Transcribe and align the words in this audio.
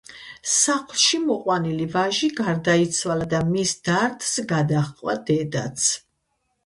სახლში 0.51 1.19
მიყვანილი 1.25 1.85
ვაჟი 1.95 2.29
გარდაიცვალა 2.41 3.29
და 3.37 3.43
მის 3.53 3.75
დარდს 3.91 4.35
გადაჰყვა 4.53 5.17
დედაც. 5.33 5.87